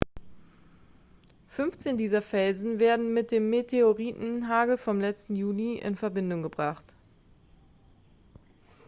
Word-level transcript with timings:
15 1.49 1.95
dieser 1.95 2.23
felsen 2.23 2.79
werden 2.79 3.13
mit 3.13 3.29
dem 3.29 3.51
meteoritenhagel 3.51 4.77
vom 4.77 4.99
letzten 4.99 5.35
juli 5.35 5.77
in 5.77 5.95
verbindung 5.95 6.41
gebracht 6.41 6.95